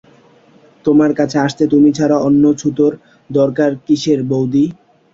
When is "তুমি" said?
1.73-1.89